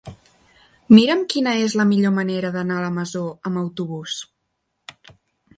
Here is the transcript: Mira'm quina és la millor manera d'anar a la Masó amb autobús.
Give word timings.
Mira'm 0.97 1.19
quina 1.33 1.53
és 1.67 1.75
la 1.81 1.85
millor 1.91 2.15
manera 2.17 2.51
d'anar 2.57 2.79
a 2.81 2.85
la 2.87 2.91
Masó 2.97 3.23
amb 3.51 3.63
autobús. 3.65 4.17